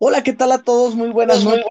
[0.00, 0.94] Hola, ¿qué tal a todos?
[0.94, 1.64] Muy buenas noches.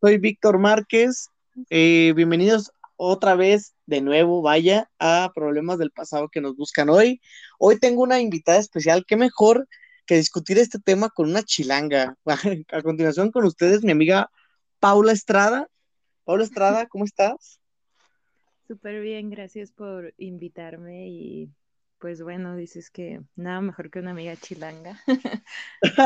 [0.00, 1.28] Soy Víctor Márquez.
[1.70, 7.20] Eh, bienvenidos otra vez, de nuevo, vaya, a Problemas del Pasado que nos buscan hoy.
[7.56, 9.04] Hoy tengo una invitada especial.
[9.06, 9.68] Qué mejor
[10.06, 12.16] que discutir este tema con una chilanga.
[12.72, 14.28] A continuación con ustedes, mi amiga
[14.80, 15.68] Paula Estrada.
[16.24, 17.60] Paula Estrada, ¿cómo estás?
[18.66, 21.48] Súper bien, gracias por invitarme y
[22.00, 25.00] pues bueno, dices que nada mejor que una amiga chilanga.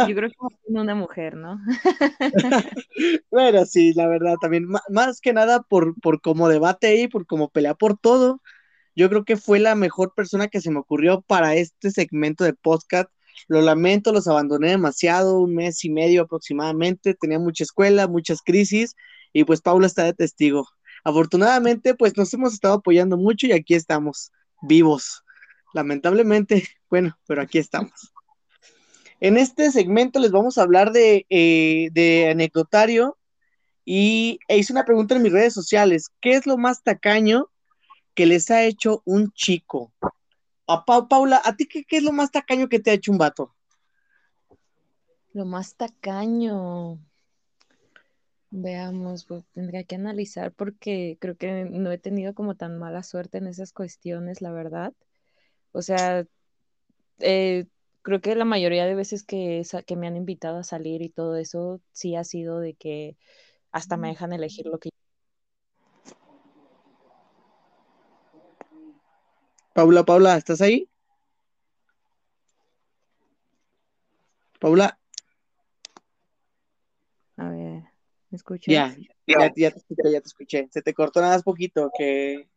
[0.08, 1.60] Yo creo que una mujer, ¿no?
[3.30, 7.50] bueno, sí, la verdad, también, más que nada por, por cómo debate y por cómo
[7.50, 8.40] pelea por todo,
[8.94, 12.52] yo creo que fue la mejor persona que se me ocurrió para este segmento de
[12.52, 13.10] podcast.
[13.48, 18.94] Lo lamento, los abandoné demasiado, un mes y medio aproximadamente, tenía mucha escuela, muchas crisis,
[19.32, 20.68] y pues Paula está de testigo.
[21.04, 25.21] Afortunadamente, pues nos hemos estado apoyando mucho y aquí estamos, vivos
[25.72, 28.12] lamentablemente, bueno, pero aquí estamos.
[29.20, 33.16] En este segmento les vamos a hablar de, eh, anecdotario
[33.84, 36.10] y e hice una pregunta en mis redes sociales.
[36.20, 37.48] ¿Qué es lo más tacaño
[38.14, 39.92] que les ha hecho un chico?
[40.66, 43.54] A Paula, ¿a ti qué, es lo más tacaño que te ha hecho un vato?
[45.32, 46.98] Lo más tacaño.
[48.50, 53.38] Veamos, pues, tendría que analizar porque creo que no he tenido como tan mala suerte
[53.38, 54.92] en esas cuestiones, la verdad.
[55.72, 56.26] O sea,
[57.18, 57.66] eh,
[58.02, 61.36] creo que la mayoría de veces que, que me han invitado a salir y todo
[61.36, 63.16] eso, sí ha sido de que
[63.70, 64.90] hasta me dejan elegir lo que
[69.74, 70.86] Paula, Paula, ¿estás ahí?
[74.60, 74.98] Paula.
[77.38, 77.82] A ver,
[78.30, 78.66] ¿me escuchas?
[78.66, 78.94] Ya,
[79.26, 80.68] ya, ya, te escuché, ya te escuché.
[80.70, 82.48] Se te cortó nada más poquito, que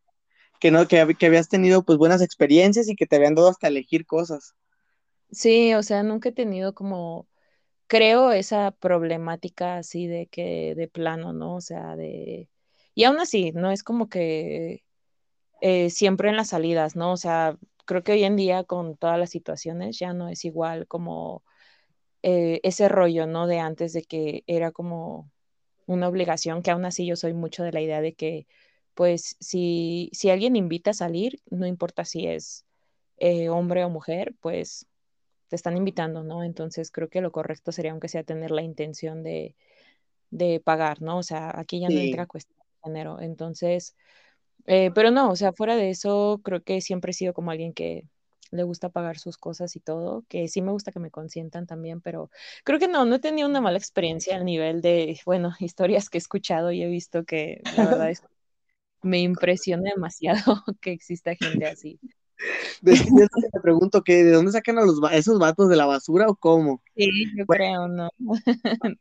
[0.60, 4.06] que no, que, habías tenido pues buenas experiencias y que te habían dado hasta elegir
[4.06, 4.56] cosas.
[5.32, 7.28] Sí, o sea, nunca he tenido como,
[7.88, 11.56] creo, esa problemática así de que, de plano, ¿no?
[11.56, 12.50] O sea, de...
[12.94, 14.84] Y aún así, no es como que
[15.62, 17.12] eh, siempre en las salidas, ¿no?
[17.12, 20.88] O sea, creo que hoy en día con todas las situaciones ya no es igual
[20.88, 21.44] como
[22.24, 23.48] eh, ese rollo, ¿no?
[23.48, 25.32] De antes de que era como
[25.86, 28.48] una obligación, que aún así yo soy mucho de la idea de que
[28.96, 32.66] pues si, si alguien invita a salir, no importa si es
[33.18, 34.88] eh, hombre o mujer, pues
[35.50, 36.44] te están invitando, ¿no?
[36.44, 39.56] Entonces creo que lo correcto sería, aunque sea tener la intención de,
[40.32, 41.18] de pagar, ¿no?
[41.18, 43.22] O sea, aquí ya no entra cuestión de género.
[43.22, 43.96] Entonces,
[44.66, 47.74] eh, pero no, o sea, fuera de eso, creo que siempre he sido como alguien
[47.74, 48.06] que
[48.52, 52.02] le gusta pagar sus cosas y todo, que sí me gusta que me consientan también,
[52.02, 52.30] pero
[52.64, 56.18] creo que no, no he tenido una mala experiencia al nivel de, bueno, historias que
[56.18, 58.24] he escuchado y he visto que la verdad es
[59.06, 62.00] me impresiona demasiado que exista gente así.
[62.84, 66.82] te pregunto que de dónde sacan a los esos vatos de la basura o cómo.
[66.96, 68.10] Sí, yo creo, no.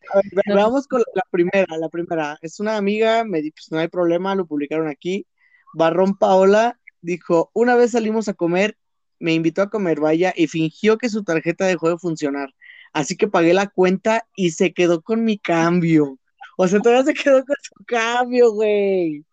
[0.55, 2.39] vamos con la primera, la primera.
[2.43, 5.27] Es una amiga, me pues no hay problema, lo publicaron aquí.
[5.75, 8.79] Barrón Paola dijo, una vez salimos a comer,
[9.19, 12.55] me invitó a comer, vaya, y fingió que su tarjeta dejó de funcionar.
[12.93, 16.19] Así que pagué la cuenta y se quedó con mi cambio.
[16.57, 19.25] O sea, todavía se quedó con su cambio, güey.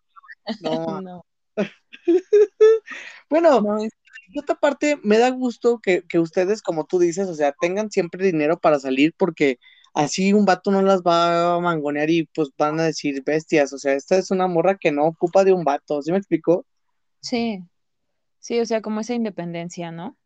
[0.60, 1.24] No.
[3.30, 7.90] bueno, de otra parte, me da gusto que, ustedes, como tú dices, o sea, tengan
[7.90, 9.58] siempre dinero para salir porque
[9.94, 13.78] así un vato no las va a mangonear y pues van a decir bestias, o
[13.78, 16.64] sea, esta es una morra que no ocupa de un vato, ¿sí me explicó?
[17.20, 17.62] Sí,
[18.38, 20.16] sí, o sea, como esa independencia, ¿no?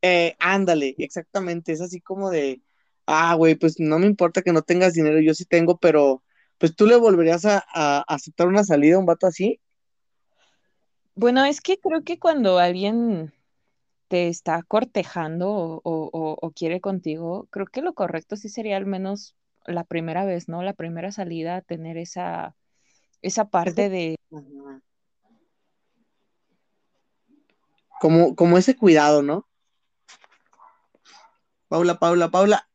[0.00, 2.62] Eh, ándale, exactamente, es así como de,
[3.06, 6.22] ah, güey, pues no me importa que no tengas dinero, yo sí tengo, pero
[6.58, 9.60] pues tú le volverías a, aceptar una salida a un vato así.
[11.14, 13.32] Bueno, es que creo que cuando alguien
[14.08, 19.84] te está cortejando o, quiere contigo, creo que lo correcto sí sería al menos la
[19.84, 20.62] primera vez, ¿no?
[20.62, 22.56] La primera salida, tener esa,
[23.22, 24.16] esa parte de...
[28.00, 29.46] Como, como ese cuidado, ¿no?
[31.68, 32.68] Paula, Paula, Paula.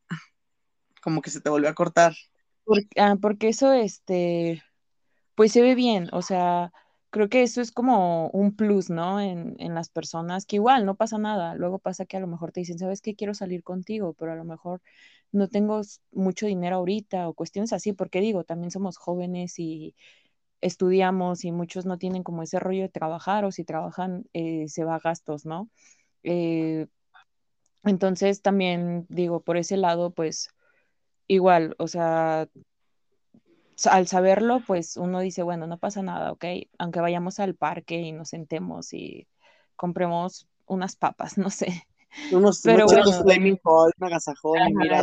[1.02, 2.14] Como que se te volvió a cortar.
[2.96, 4.62] Ah, porque, eso, este,
[5.36, 6.72] pues se ve bien, o sea,
[7.10, 9.20] creo que eso es como un plus, ¿no?
[9.20, 11.54] En, en, las personas, que igual no pasa nada.
[11.56, 13.14] Luego pasa que a lo mejor te dicen, ¿sabes qué?
[13.16, 14.82] Quiero salir contigo, pero a lo mejor
[15.32, 15.82] no tengo
[16.12, 19.94] mucho dinero ahorita o cuestiones así, porque digo, también somos jóvenes y
[20.60, 24.84] estudiamos y muchos no tienen como ese rollo de trabajar o si trabajan eh, se
[24.84, 25.68] va a gastos, ¿no?
[26.24, 26.86] Eh,
[27.84, 30.48] entonces también digo, por ese lado, pues
[31.26, 32.48] igual, o sea,
[33.90, 36.44] al saberlo, pues uno dice, bueno, no pasa nada, ¿ok?
[36.78, 39.26] Aunque vayamos al parque y nos sentemos y
[39.76, 41.86] compremos unas papas, no sé.
[42.30, 45.02] Unos, Pero bueno, flaming hot, un agasajón, y mira.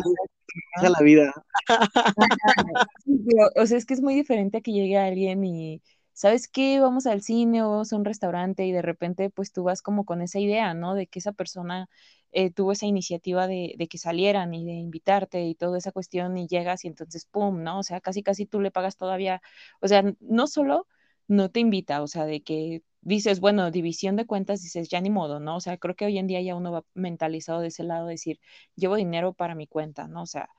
[0.81, 1.33] la vida.
[3.57, 5.81] o sea, es que es muy diferente a que llegue alguien y,
[6.13, 6.79] ¿sabes qué?
[6.79, 10.05] Vamos al cine o vamos a un restaurante y de repente pues tú vas como
[10.05, 10.95] con esa idea, ¿no?
[10.95, 11.89] De que esa persona
[12.31, 16.47] eh, tuvo esa iniciativa de, que salieran y de invitarte y toda esa cuestión y
[16.47, 17.79] llegas y entonces, ¡pum!, ¿no?
[17.79, 19.41] O sea, casi, casi tú le pagas todavía,
[19.81, 20.87] o sea, no solo
[21.27, 25.09] no te invita, o sea, de que dices, bueno, división de cuentas, dices, ya ni
[25.09, 25.57] modo, ¿no?
[25.57, 28.39] O sea, creo que hoy en día ya uno va mentalizado de ese lado, decir,
[28.75, 30.23] llevo dinero para mi cuenta, ¿no?
[30.23, 30.49] O sea,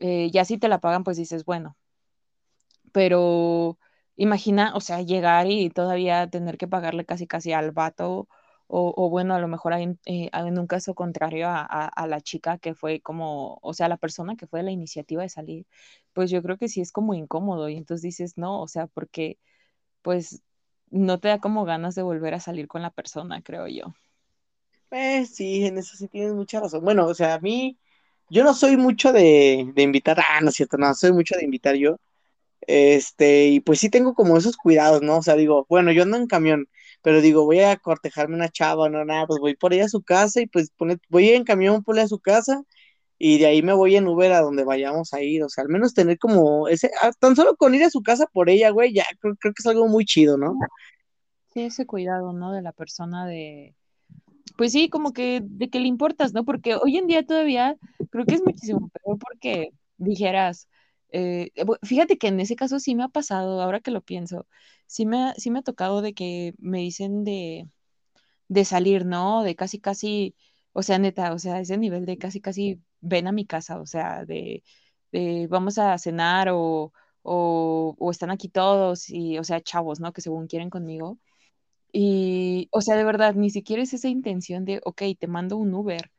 [0.00, 1.76] eh, ya si te la pagan, pues dices, bueno,
[2.92, 3.78] pero
[4.16, 8.28] imagina, o sea, llegar y todavía tener que pagarle casi casi al vato,
[8.76, 12.58] o, bueno, a lo mejor hay, eh, en un caso contrario a, a, la chica
[12.58, 15.66] que fue como, o sea, la persona que fue la iniciativa de salir,
[16.12, 19.38] pues yo creo que sí es como incómodo y entonces dices, no, o sea, porque
[20.02, 20.42] pues
[20.90, 23.94] no te da como ganas de volver a salir con la persona, creo yo.
[24.90, 26.84] Eh, sí, en eso sí tienes mucha razón.
[26.84, 27.78] Bueno, o sea, a mí,
[28.30, 31.44] yo no soy mucho de, de invitar, ah, no es cierto, no, soy mucho de
[31.44, 31.98] invitar yo.
[32.66, 35.18] Este, y pues sí tengo como esos cuidados, ¿no?
[35.18, 36.68] O sea, digo, bueno, yo ando en camión,
[37.04, 40.02] pero digo, voy a cortejarme una chava, no, nada, pues voy por ella a su
[40.02, 42.62] casa y pues pone, voy en camión por a su casa
[43.18, 45.68] y de ahí me voy en Uber a donde vayamos a ir, o sea, al
[45.68, 48.94] menos tener como ese, ah, tan solo con ir a su casa por ella, güey,
[48.94, 50.56] ya creo, creo que es algo muy chido, ¿no?
[51.52, 52.52] Sí, ese cuidado, ¿no?
[52.52, 53.74] De la persona de,
[54.56, 56.46] pues sí, como que de que le importas, ¿no?
[56.46, 57.76] Porque hoy en día todavía
[58.10, 60.68] creo que es muchísimo peor porque dijeras,
[61.10, 61.50] eh,
[61.82, 64.46] fíjate que en ese caso sí me ha pasado, ahora que lo pienso,
[64.94, 67.68] sí me, sí me ha tocado de que me dicen de,
[68.48, 69.42] de salir, ¿no?
[69.42, 70.36] De casi, casi,
[70.72, 73.86] o sea, neta, o sea, ese nivel de casi, casi ven a mi casa, o
[73.86, 74.62] sea, de,
[75.12, 76.92] de vamos a cenar o,
[77.22, 80.12] o, o, están aquí todos y, o sea, chavos, ¿no?
[80.12, 81.18] Que según quieren conmigo.
[81.92, 85.74] Y, o sea, de verdad, ni siquiera es esa intención de, ok, te mando un
[85.74, 86.10] Uber.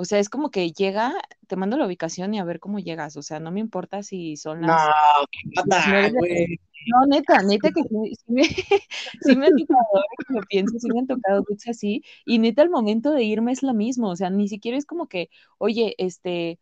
[0.00, 1.12] O sea, es como que llega,
[1.48, 3.16] te mando la ubicación y a ver cómo llegas.
[3.16, 4.86] O sea, no me importa si son las.
[4.86, 6.60] No, qué güey.
[6.86, 8.42] No, neta, neta que sí, me,
[9.22, 12.04] sí me han tocado, lo pienso, sí me han tocado dudes así.
[12.24, 14.08] Y neta, el momento de irme es lo mismo.
[14.10, 16.60] O sea, ni siquiera es como que, oye, este,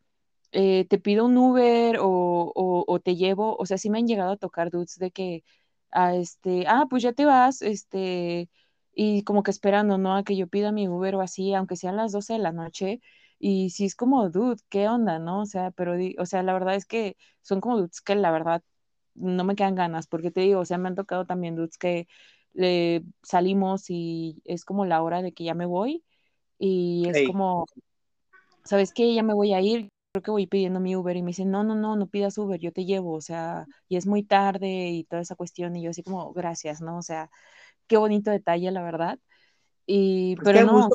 [0.52, 3.54] eh, te pido un Uber o, o, o, te llevo.
[3.58, 5.44] O sea, sí me han llegado a tocar dudes de que,
[5.90, 8.48] a este, ah, pues ya te vas, este,
[8.94, 10.16] y como que esperando, ¿no?
[10.16, 13.00] A que yo pida mi Uber o así, aunque sean las 12 de la noche,
[13.38, 15.42] y si es como, dude, ¿qué onda, no?
[15.42, 18.62] O sea, pero, o sea, la verdad es que son como dudes que la verdad
[19.14, 22.06] no me quedan ganas, porque te digo, o sea, me han tocado también dudes que
[22.52, 26.04] le salimos y es como la hora de que ya me voy,
[26.58, 27.66] y es como,
[28.64, 29.14] ¿sabes qué?
[29.14, 31.64] Ya me voy a ir, creo que voy pidiendo mi Uber y me dicen, no,
[31.64, 35.04] no, no, no pidas Uber, yo te llevo, o sea, y es muy tarde y
[35.04, 36.96] toda esa cuestión, y yo así como, gracias, ¿no?
[36.98, 37.30] O sea,
[37.86, 39.18] qué bonito detalle, la verdad.
[39.86, 40.88] Y, pues pero no,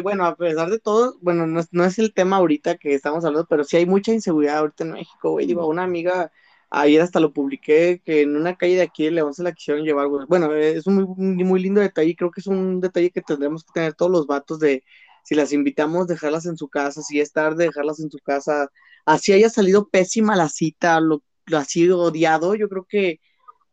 [0.00, 3.24] bueno, a pesar de todo, bueno, no es, no es el tema ahorita que estamos
[3.24, 5.46] hablando, pero sí hay mucha inseguridad ahorita en México, güey.
[5.46, 6.32] Digo, una amiga,
[6.70, 9.84] ayer hasta lo publiqué, que en una calle de aquí de León se la quisieron
[9.84, 10.26] llevar, güey.
[10.28, 13.72] Bueno, es un muy, muy lindo detalle, creo que es un detalle que tendremos que
[13.72, 14.84] tener todos los vatos de,
[15.24, 18.70] si las invitamos, dejarlas en su casa, si es tarde, dejarlas en su casa,
[19.04, 23.20] así haya salido pésima la cita, lo, lo ha sido odiado, yo creo que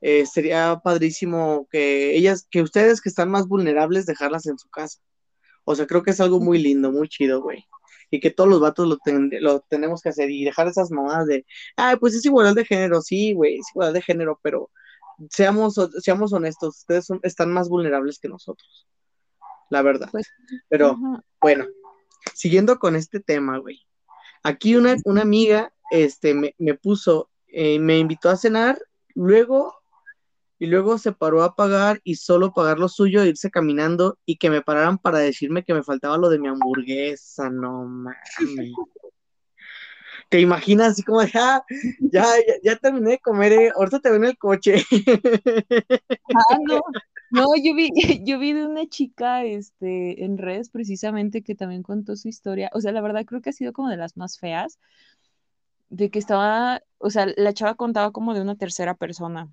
[0.02, 5.00] eh, sería padrísimo que ellas, que ustedes que están más vulnerables, dejarlas en su casa.
[5.66, 7.66] O sea, creo que es algo muy lindo, muy chido, güey.
[8.12, 8.98] Y que todos los vatos lo,
[9.40, 11.46] lo tenemos que hacer y dejar esas mamadas de,
[11.78, 14.70] ay, pues es igualdad de género, sí, güey, es igualdad de género, pero
[15.30, 18.88] seamos, seamos honestos, ustedes están más vulnerables que nosotros
[19.74, 20.08] la verdad.
[20.12, 20.32] Pues,
[20.70, 20.98] Pero
[21.42, 21.66] bueno,
[22.34, 23.82] siguiendo con este tema, güey.
[24.44, 28.80] Aquí una, una amiga este, me, me puso, eh, me invitó a cenar,
[29.16, 29.74] luego,
[30.64, 34.38] y luego se paró a pagar y solo pagar lo suyo, e irse caminando y
[34.38, 38.72] que me pararan para decirme que me faltaba lo de mi hamburguesa, no mames.
[40.30, 41.66] ¿Te imaginas así como, ah,
[42.00, 44.86] ya, ya, ya, terminé de comer, eh, ahorita te veo en el coche?
[46.34, 46.80] Ah, no,
[47.32, 47.90] no, yo vi,
[48.26, 52.70] yo vi de una chica este, en redes precisamente que también contó su historia.
[52.74, 54.80] O sea, la verdad creo que ha sido como de las más feas.
[55.90, 59.52] De que estaba, o sea, la chava contaba como de una tercera persona,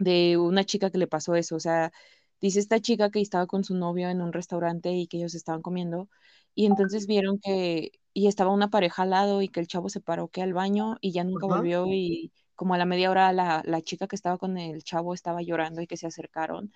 [0.00, 1.56] de una chica que le pasó eso.
[1.56, 1.92] O sea,
[2.40, 5.62] dice esta chica que estaba con su novio en un restaurante y que ellos estaban
[5.62, 6.08] comiendo.
[6.54, 10.00] Y entonces vieron que, y estaba una pareja al lado y que el chavo se
[10.00, 13.62] paró que al baño y ya nunca volvió y como a la media hora la,
[13.64, 16.72] la, chica que estaba con el chavo estaba llorando y que se acercaron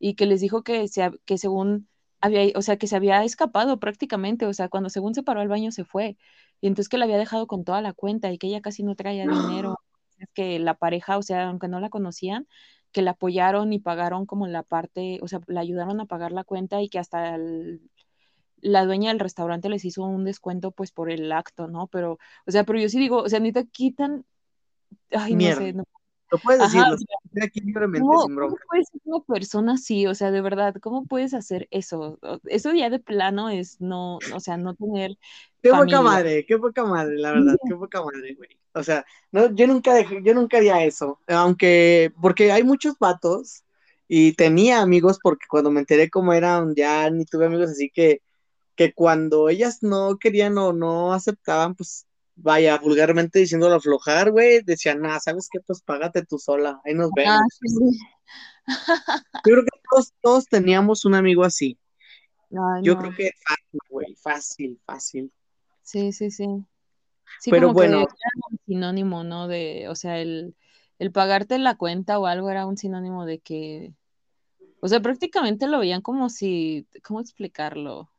[0.00, 1.88] y que les dijo que, se, que según
[2.20, 5.48] había, o sea, que se había escapado prácticamente, o sea, cuando según se paró al
[5.48, 6.16] baño se fue,
[6.60, 8.96] y entonces que la había dejado con toda la cuenta y que ella casi no
[8.96, 9.24] traía
[9.64, 9.78] dinero,
[10.34, 12.46] que la pareja, o sea, aunque no la conocían,
[12.92, 16.44] que la apoyaron y pagaron como la parte, o sea, la ayudaron a pagar la
[16.44, 17.38] cuenta y que hasta
[18.62, 21.86] la dueña del restaurante les hizo un descuento pues por el acto, ¿no?
[21.86, 24.24] Pero, o sea, pero yo sí digo, o sea, ni te quitan,
[25.12, 25.84] ay, no sé, no,
[26.30, 30.06] lo puedes decir, lo aquí libremente, ¿cómo, sin ¿Cómo puedes ser una persona así?
[30.06, 32.18] O sea, de verdad, ¿cómo puedes hacer eso?
[32.44, 35.18] Eso ya de plano es no, o sea, no tener.
[35.62, 38.50] Qué poca madre, qué poca madre, la verdad, qué poca madre, güey.
[38.72, 41.18] O sea, no, yo nunca dejé, yo nunca haría eso.
[41.26, 43.64] Aunque, porque hay muchos vatos
[44.06, 48.22] y tenía amigos, porque cuando me enteré cómo eran, ya ni tuve amigos así que,
[48.76, 52.06] que cuando ellas no querían o no aceptaban, pues
[52.36, 55.60] vaya, vulgarmente diciéndolo aflojar, güey, decían, nada, ¿sabes qué?
[55.60, 57.40] Pues págate tú sola, ahí nos vemos.
[59.46, 61.78] Yo creo que todos, todos teníamos un amigo así.
[62.82, 65.32] Yo creo que fácil, güey, fácil, fácil.
[65.82, 66.46] Sí, sí, sí.
[67.40, 68.00] sí Pero bueno.
[68.00, 69.46] un sinónimo, ¿no?
[69.46, 70.56] De, o sea, el,
[70.98, 73.94] el pagarte la cuenta o algo era un sinónimo de que,
[74.80, 78.10] o sea, prácticamente lo veían como si, ¿cómo explicarlo?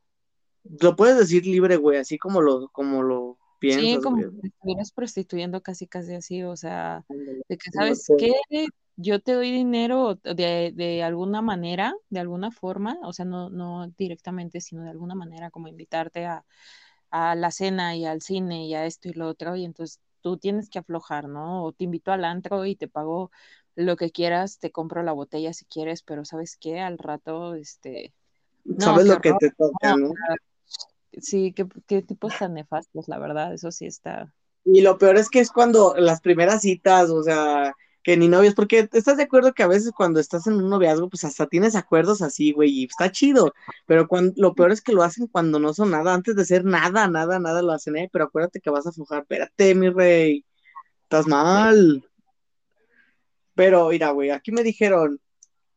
[0.63, 5.61] Lo puedes decir libre, güey, así como lo, como lo sí, como que estuvieras prostituyendo
[5.61, 8.33] casi, casi así, o sea, de que, ¿sabes qué?
[8.97, 13.87] Yo te doy dinero de, de, alguna manera, de alguna forma, o sea, no, no
[13.97, 16.45] directamente, sino de alguna manera, como invitarte a,
[17.09, 20.37] a la cena y al cine y a esto y lo otro, y entonces tú
[20.37, 21.63] tienes que aflojar, ¿no?
[21.63, 23.31] O te invito al antro y te pago
[23.75, 26.79] lo que quieras, te compro la botella si quieres, pero ¿sabes qué?
[26.79, 28.13] Al rato, este...
[28.77, 30.13] ¿Sabes lo que te toca, no?
[31.19, 34.33] Sí, qué, qué tipos tan nefastos, la verdad, eso sí está.
[34.63, 38.55] Y lo peor es que es cuando las primeras citas, o sea, que ni novios,
[38.55, 41.75] porque estás de acuerdo que a veces cuando estás en un noviazgo, pues hasta tienes
[41.75, 43.53] acuerdos así, güey, y está chido,
[43.85, 46.65] pero cuando, lo peor es que lo hacen cuando no son nada, antes de ser
[46.65, 50.45] nada, nada, nada lo hacen, eh, pero acuérdate que vas a aflojar, espérate, mi rey,
[51.03, 52.03] estás mal.
[53.53, 55.19] Pero, mira, güey, aquí me dijeron,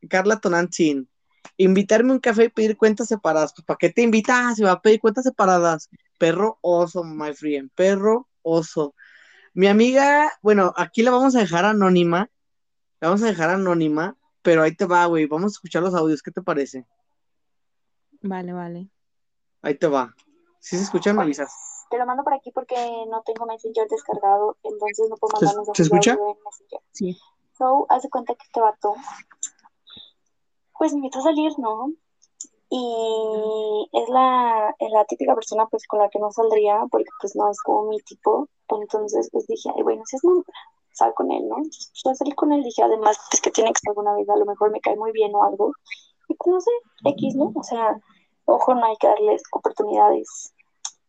[0.08, 1.08] Carla Tonantzin,
[1.56, 3.52] invitarme un café y pedir cuentas separadas.
[3.54, 4.56] Pues, ¿para qué te invitas?
[4.56, 5.88] Si va a pedir cuentas separadas.
[6.18, 7.70] Perro oso, my friend.
[7.74, 8.94] Perro oso.
[9.52, 12.30] Mi amiga, bueno, aquí la vamos a dejar anónima.
[13.00, 15.26] La vamos a dejar anónima, pero ahí te va, güey.
[15.26, 16.22] Vamos a escuchar los audios.
[16.22, 16.86] ¿Qué te parece?
[18.22, 18.88] Vale, vale.
[19.62, 20.14] Ahí te va.
[20.58, 21.52] Si se escuchan, me avisas.
[21.90, 22.74] Te lo mando por aquí porque
[23.08, 26.16] no tengo Messenger descargado, entonces no puedo mandar ¿Se, ¿se escucha?
[26.92, 27.18] Sí.
[27.56, 28.94] So, haz de cuenta que este vato
[30.84, 31.92] pues me invitó a salir, ¿no?
[32.68, 37.50] Y es la, la típica persona pues con la que no saldría porque pues no
[37.50, 38.48] es como mi tipo.
[38.68, 40.42] Entonces pues dije, ay, bueno, si es mamá,
[40.92, 41.56] sal con él, ¿no?
[41.56, 44.28] Entonces pues, a salir con él, dije, además, pues que tiene que ser alguna vez,
[44.28, 45.72] a lo mejor me cae muy bien o algo.
[46.28, 46.70] Y pues no sé,
[47.06, 47.50] X, ¿no?
[47.54, 47.98] O sea,
[48.44, 50.52] ojo, no hay que darles oportunidades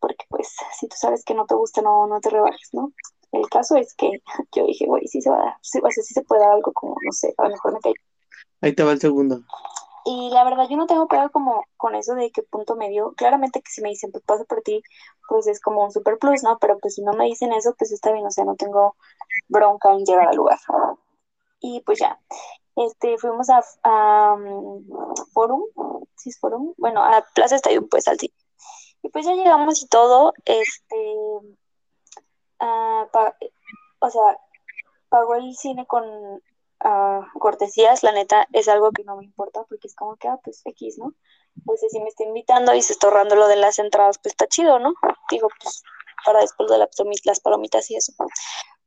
[0.00, 2.92] porque pues si tú sabes que no te gusta, no, no te rebajes, ¿no?
[3.32, 4.10] El caso es que
[4.56, 6.94] yo dije, güey, sí se va a dar, sí, sí se puede dar algo como,
[7.04, 7.92] no sé, a lo mejor me cae
[8.60, 9.42] Ahí te va el segundo.
[10.08, 13.12] Y la verdad, yo no tengo peor como con eso de qué punto medio.
[13.16, 14.80] Claramente que si me dicen, pues paso por ti,
[15.28, 16.58] pues es como un super plus, ¿no?
[16.60, 18.94] Pero pues si no me dicen eso, pues está bien, o sea, no tengo
[19.48, 20.58] bronca en llegar al lugar.
[21.60, 22.20] Y pues ya,
[22.76, 23.62] este, fuimos a,
[25.32, 25.62] Forum,
[26.16, 26.74] ¿sí es Forum?
[26.76, 28.34] Bueno, a Plaza Estadio, pues al cine.
[29.02, 30.96] Y pues ya llegamos y todo, este,
[32.60, 33.06] uh,
[33.98, 34.38] o sea,
[35.08, 36.04] pagó el cine con
[37.38, 40.62] cortesías, la neta, es algo que no me importa porque es como que, ah, pues
[40.64, 41.14] X, ¿no?
[41.64, 44.46] Pues si me está invitando y se está ahorrando lo de las entradas, pues está
[44.46, 44.94] chido, ¿no?
[45.30, 45.82] Digo, pues
[46.24, 46.78] para después de
[47.24, 48.12] las palomitas y eso.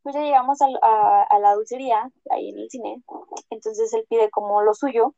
[0.03, 0.67] Pues ya llegamos a,
[1.29, 3.03] a, la dulcería, ahí en el cine,
[3.49, 5.13] entonces él pide como lo suyo,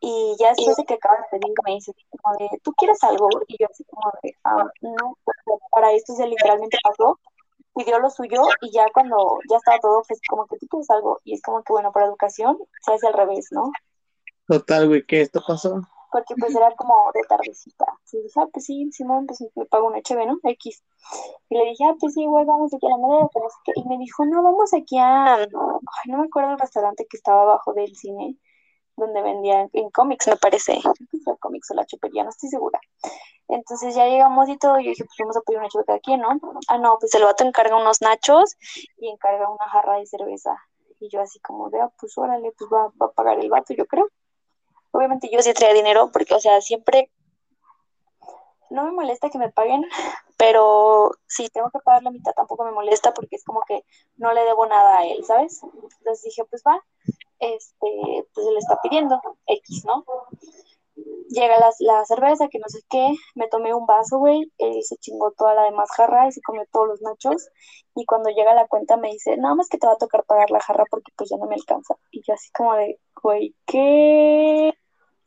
[0.00, 1.92] y ya después de que acaba de pedir, me dice,
[2.22, 3.28] como de, ¿tú quieres algo?
[3.48, 5.18] Y yo así como de, ah, no,
[5.70, 7.18] para esto se literalmente pasó,
[7.74, 11.18] pidió lo suyo y ya cuando ya estaba todo, pues como que tú tienes algo
[11.24, 13.70] y es como que bueno, para educación se hace al revés, ¿no?
[14.46, 15.80] Total, güey, ¿qué esto pasó?
[16.12, 17.86] Porque pues era como de tardecita.
[18.12, 20.40] Y dije, ah, pues sí, Simón, pues me pago un HB, ¿no?
[20.42, 20.82] X.
[21.48, 23.28] Y le dije, ah, pues sí, güey, vamos aquí a la madera,
[23.76, 25.46] Y me dijo, no, vamos aquí a, ay,
[26.06, 28.36] no me acuerdo el restaurante que estaba abajo del cine
[29.00, 30.80] donde vendían en cómics, me parece.
[31.10, 32.80] Que cómics o la chupería, no estoy segura.
[33.48, 36.20] Entonces ya llegamos y todo, yo dije, pues vamos a pedir una chupa cada quien,
[36.20, 36.28] ¿no?
[36.68, 38.56] Ah, no, pues el vato encarga unos nachos
[38.98, 40.56] y encarga una jarra de cerveza.
[41.00, 43.74] Y yo así como de, ah, pues órale, pues va, va a pagar el vato,
[43.74, 44.08] yo creo.
[44.92, 47.10] Obviamente yo sí traía dinero, porque, o sea, siempre
[48.70, 49.84] no me molesta que me paguen,
[50.36, 53.84] pero si tengo que pagar la mitad tampoco me molesta porque es como que
[54.16, 55.60] no le debo nada a él, ¿sabes?
[55.98, 56.80] Entonces dije, pues va,
[57.40, 60.04] este, pues le está pidiendo X, ¿no?
[61.28, 64.96] Llega la, la, cerveza, que no sé qué, me tomé un vaso, güey, él se
[64.96, 67.48] chingó toda la demás jarra y se comió todos los nachos,
[67.94, 70.50] y cuando llega la cuenta me dice, nada más que te va a tocar pagar
[70.50, 74.72] la jarra porque pues ya no me alcanza, y yo así como de, güey, ¿qué?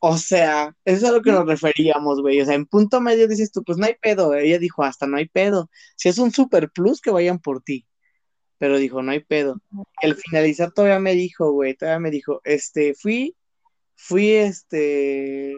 [0.06, 2.38] O sea, eso es a lo que nos referíamos, güey.
[2.38, 4.34] O sea, en punto medio dices tú, pues no hay pedo.
[4.34, 5.70] Ella dijo, hasta no hay pedo.
[5.96, 7.86] Si es un super plus, que vayan por ti.
[8.58, 9.60] Pero dijo, no hay pedo.
[10.02, 13.36] al finalizar todavía me dijo, güey, todavía me dijo, este, fui,
[13.96, 15.54] fui, este,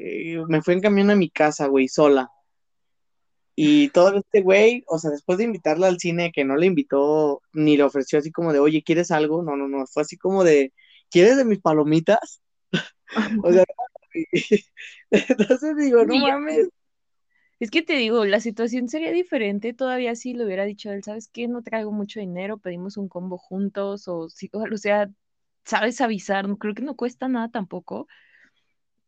[0.48, 2.30] me fui en camión a mi casa, güey, sola.
[3.54, 7.42] Y todo este güey, o sea, después de invitarla al cine, que no le invitó
[7.54, 9.42] ni le ofreció así como de, oye, ¿quieres algo?
[9.42, 10.72] No, no, no, fue así como de,
[11.10, 12.42] ¿quieres de mis palomitas?
[13.44, 13.64] o sea,
[15.10, 16.68] entonces digo, no mames.
[17.58, 21.02] Es que te digo, la situación sería diferente todavía si le hubiera dicho a él,
[21.02, 21.48] ¿sabes qué?
[21.48, 25.10] No traigo mucho dinero, pedimos un combo juntos, o, o sea,
[25.64, 28.08] sabes avisar, creo que no cuesta nada tampoco.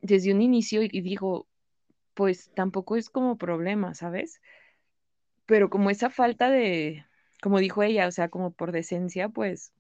[0.01, 1.47] Desde un inicio y dijo,
[2.15, 4.41] pues tampoco es como problema, ¿sabes?
[5.47, 7.05] Pero como esa falta de,
[7.43, 9.73] como dijo ella, o sea, como por decencia, pues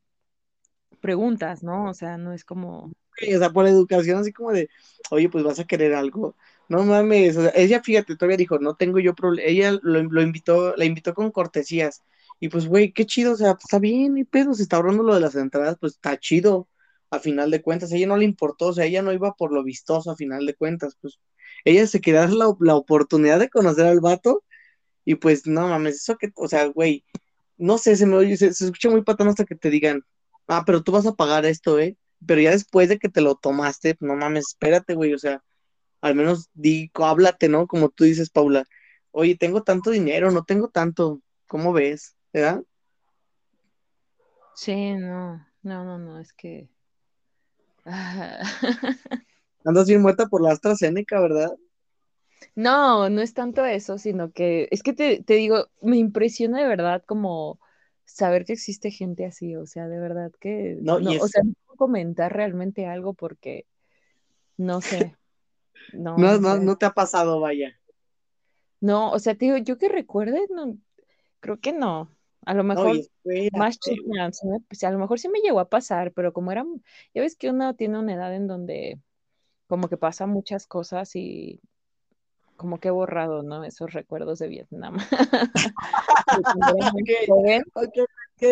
[1.01, 1.89] preguntas, ¿no?
[1.91, 2.93] O sea, no es como...
[3.35, 4.69] o sea, por educación, así como de,
[5.11, 6.37] oye, pues vas a querer algo.
[6.69, 9.49] No mames, o sea, ella, fíjate, todavía dijo, no tengo yo problema.
[9.49, 12.03] Ella lo, invitó, la invitó con cortesías.
[12.40, 15.03] Y pues, güey, qué chido, o sea, pues, está bien, y pedo, se está ahorrando
[15.03, 16.69] lo de las entradas, pues está chido,
[17.11, 17.92] a final de cuentas.
[17.92, 20.47] A ella no le importó, o sea, ella no iba por lo vistoso, a final
[20.47, 21.19] de cuentas, pues
[21.64, 24.45] ella se quería la, la oportunidad de conocer al vato.
[25.05, 27.05] Y pues, no mames, eso que, o sea, güey,
[27.59, 30.05] no sé, se me oye, se, escucha muy patón hasta que te digan,
[30.49, 31.97] ah, pero tú vas a pagar esto, ¿eh?
[32.27, 35.42] Pero ya después de que te lo tomaste, no mames, espérate, güey, o sea,
[36.01, 37.67] al menos digo, háblate, ¿no?
[37.67, 38.65] Como tú dices, Paula,
[39.11, 42.17] oye, tengo tanto dinero, no tengo tanto, ¿cómo ves?
[42.33, 42.63] ¿Verdad?
[44.55, 46.69] Sí, no, no, no, no, es que...
[49.65, 51.51] Andas bien muerta por la AstraZeneca, ¿verdad?
[52.55, 56.69] No, no es tanto eso, sino que es que te, te digo, me impresiona de
[56.69, 57.59] verdad como
[58.05, 61.77] saber que existe gente así, o sea, de verdad que no, o sea, no puedo
[61.77, 63.67] comentar realmente algo porque
[64.57, 65.17] no sé.
[65.93, 67.79] No, no, no, no te ha pasado, vaya.
[68.81, 70.77] No, o sea, te digo, yo que recuerde, no,
[71.41, 72.11] creo que no.
[72.45, 72.97] A lo mejor
[73.53, 73.79] más
[74.69, 76.64] pues, a lo mejor sí me llegó a pasar, pero como era,
[77.14, 78.99] ya ves que uno tiene una edad en donde
[79.67, 81.61] como que pasan muchas cosas y
[82.57, 83.64] como que he borrado, ¿no?
[83.64, 84.97] Esos recuerdos de Vietnam.
[87.75, 87.97] ok, ok,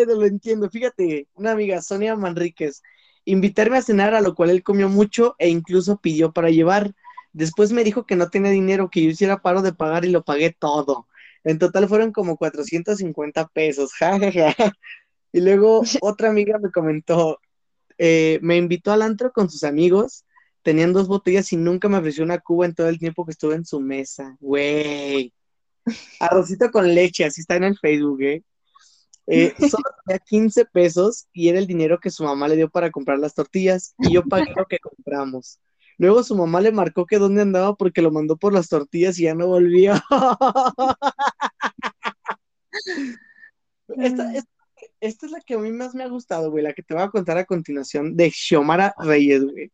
[0.07, 0.69] lo entiendo.
[0.69, 2.81] Fíjate, una amiga, Sonia Manríquez,
[3.25, 6.93] invitarme a cenar, a lo cual él comió mucho e incluso pidió para llevar.
[7.37, 10.23] Después me dijo que no tenía dinero, que yo hiciera paro de pagar y lo
[10.23, 11.07] pagué todo.
[11.43, 13.91] En total fueron como 450 pesos,
[15.33, 17.39] Y luego otra amiga me comentó,
[17.97, 20.25] eh, me invitó al antro con sus amigos
[20.67, 23.55] tenían dos botellas y nunca me ofreció una cuba en todo el tiempo que estuve
[23.55, 24.35] en su mesa.
[24.41, 25.33] Güey.
[26.19, 28.43] Arrocito con leche, así está en el Facebook, ¿eh?
[29.27, 32.91] eh solo tenía 15 pesos y era el dinero que su mamá le dio para
[32.91, 35.57] comprar las tortillas y yo pagué lo que compramos.
[35.97, 39.23] Luego su mamá le marcó que dónde andaba porque lo mandó por las tortillas y
[39.23, 39.93] ya no volvió.
[43.97, 44.33] esta,
[44.99, 47.03] esta, es la que a mí más me ha gustado, güey, la que te voy
[47.03, 49.71] a contar a continuación de Xiomara Reyes, güey.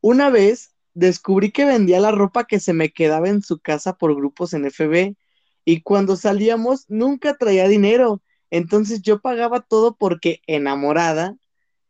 [0.00, 4.14] Una vez descubrí que vendía la ropa que se me quedaba en su casa por
[4.14, 5.16] grupos en FB
[5.64, 8.22] y cuando salíamos nunca traía dinero.
[8.50, 11.36] Entonces yo pagaba todo porque enamorada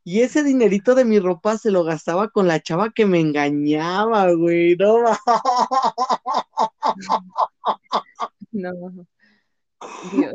[0.04, 4.32] y ese dinerito de mi ropa se lo gastaba con la chava que me engañaba,
[4.32, 4.76] güey.
[4.76, 5.04] No.
[8.52, 8.72] No.
[10.12, 10.34] Dios.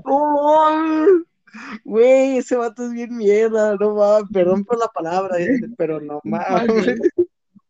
[1.84, 5.36] güey, ese vato es bien mierda, no va, perdón por la palabra,
[5.78, 6.98] pero no mames.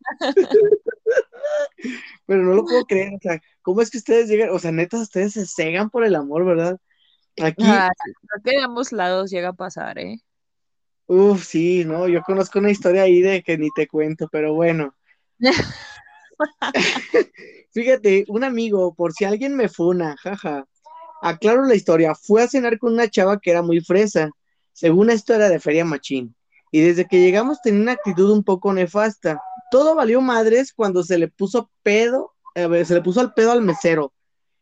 [2.25, 4.49] Pero no lo puedo creer, o sea, ¿cómo es que ustedes llegan?
[4.49, 6.77] O sea, neta, ustedes se cegan por el amor, ¿verdad?
[7.41, 7.63] Aquí.
[7.65, 7.89] Ah,
[8.43, 10.19] que de ambos lados llega a pasar, ¿eh?
[11.07, 14.95] Uf, sí, no, yo conozco una historia ahí de que ni te cuento, pero bueno.
[17.71, 20.65] Fíjate, un amigo, por si alguien me funa, jaja.
[21.21, 24.31] Aclaro la historia, fue a cenar con una chava que era muy fresa.
[24.73, 26.35] Según esto era de Feria Machín.
[26.71, 29.41] Y desde que llegamos tenía una actitud un poco nefasta
[29.75, 33.61] todo valió madres cuando se le puso pedo, eh, se le puso al pedo al
[33.61, 34.13] mesero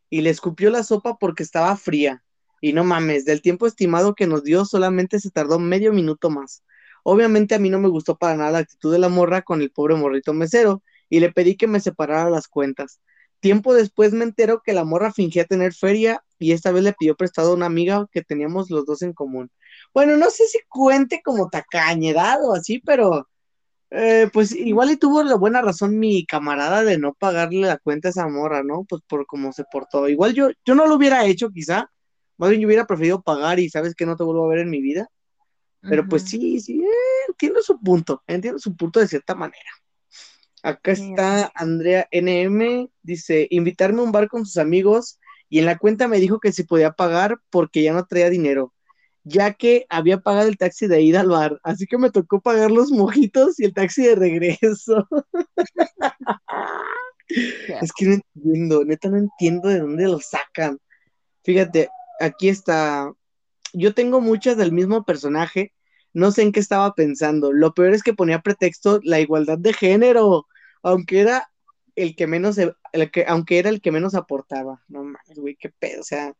[0.09, 2.23] y le escupió la sopa porque estaba fría.
[2.63, 6.63] Y no mames, del tiempo estimado que nos dio solamente se tardó medio minuto más.
[7.03, 9.69] Obviamente a mí no me gustó para nada la actitud de la morra con el
[9.69, 13.01] pobre morrito mesero y le pedí que me separara las cuentas.
[13.41, 17.17] Tiempo después me entero que la morra fingía tener feria y esta vez le pidió
[17.17, 19.51] prestado a una amiga que teníamos los dos en común.
[19.93, 23.27] Bueno, no sé si cuente como tacañedad o así, pero
[23.91, 28.07] eh, pues igual y tuvo la buena razón mi camarada de no pagarle la cuenta
[28.07, 28.85] a esa morra, ¿no?
[28.87, 30.07] Pues por cómo se portó.
[30.07, 31.89] Igual yo, yo no lo hubiera hecho, quizá.
[32.37, 34.69] Más bien yo hubiera preferido pagar y sabes que no te vuelvo a ver en
[34.69, 35.09] mi vida.
[35.81, 39.69] Pero pues sí, sí, eh, entiendo su punto, entiendo su punto de cierta manera.
[40.63, 45.19] Acá está Andrea NM, dice, invitarme a un bar con sus amigos
[45.49, 48.73] y en la cuenta me dijo que si podía pagar porque ya no traía dinero,
[49.25, 52.71] ya que había pagado el taxi de ida al bar, así que me tocó pagar
[52.71, 55.05] los mojitos y el taxi de regreso.
[57.27, 60.79] es que no entiendo, neta no entiendo de dónde lo sacan.
[61.43, 61.89] Fíjate,
[62.23, 63.13] aquí está,
[63.73, 65.73] yo tengo muchas del mismo personaje,
[66.13, 67.51] no sé en qué estaba pensando.
[67.51, 70.47] Lo peor es que ponía pretexto la igualdad de género,
[70.81, 71.51] aunque era
[71.95, 74.83] el que menos, el que, aunque era el que menos aportaba.
[74.87, 76.33] No mames, güey, qué pedo, o sea,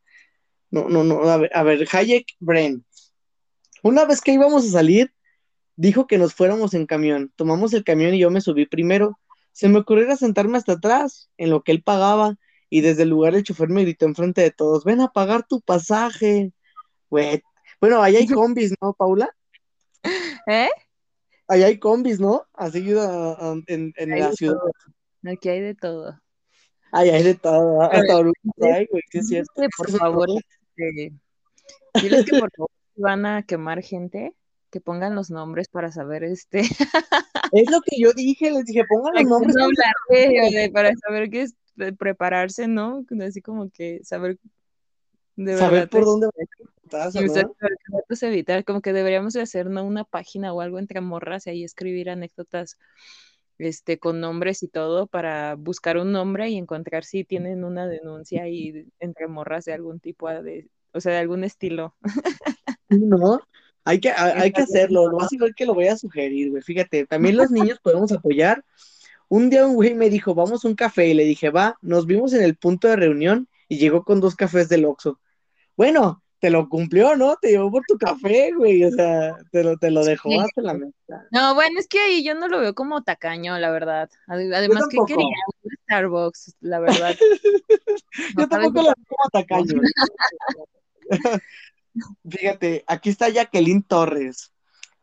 [0.72, 2.86] no, no, no, a ver, a ver, Hayek Bren.
[3.84, 5.14] Una vez que íbamos a salir,
[5.76, 7.32] dijo que nos fuéramos en camión.
[7.36, 9.20] Tomamos el camión y yo me subí primero.
[9.52, 12.38] Se me ocurrió sentarme hasta atrás, en lo que él pagaba,
[12.74, 15.62] y desde el lugar el chofer me gritó enfrente de todos, ven a pagar tu
[15.62, 16.52] pasaje.
[17.08, 17.44] Güey,
[17.80, 19.30] bueno, ahí hay combis, ¿no, Paula?
[20.48, 20.70] ¿Eh?
[21.48, 22.48] Allá hay combis, ¿no?
[22.52, 22.80] Así
[23.68, 24.58] en, en la ciudad.
[25.24, 26.20] Aquí hay de todo.
[26.92, 27.80] Ahí hay de todo.
[27.84, 28.34] Hasta güey,
[29.12, 29.54] sí es cierto.
[29.78, 30.30] Por favor,
[30.76, 31.14] este,
[32.02, 34.34] diles que por favor van a quemar gente,
[34.72, 36.62] que pongan los nombres para saber este.
[37.52, 39.56] Es lo que yo dije, les dije, pongan los nombres.
[40.74, 41.54] para saber qué es
[41.98, 43.06] prepararse, ¿no?
[43.22, 44.38] Así como que saber
[45.36, 46.28] de saber por dónde
[47.14, 49.84] y evitar, como que deberíamos de hacer ¿no?
[49.84, 52.78] una página o algo entre morras y ahí escribir anécdotas
[53.58, 58.48] este, con nombres y todo para buscar un nombre y encontrar si tienen una denuncia
[58.48, 61.96] y entre morras de algún tipo de, o sea, de algún estilo.
[62.90, 63.42] No,
[63.86, 66.62] hay que, hay que hacerlo, lo a ver que lo voy a sugerir, güey.
[66.62, 68.64] Fíjate, también los niños podemos apoyar.
[69.30, 72.06] Un día un güey me dijo, vamos a un café, y le dije, va, nos
[72.06, 75.20] vimos en el punto de reunión y llegó con dos cafés del Oxxo.
[75.76, 77.38] Bueno, te lo cumplió, ¿no?
[77.38, 80.74] Te llevó por tu café, güey, o sea, te lo, te lo dejó hasta la
[80.74, 81.26] mesa.
[81.32, 84.10] No, bueno, es que ahí yo no lo veo como tacaño, la verdad.
[84.28, 85.26] Además, que quería?
[85.64, 87.16] Un Starbucks, la verdad.
[88.38, 89.82] yo tampoco lo veo como tacaño.
[92.30, 94.52] Fíjate, aquí está Jacqueline Torres.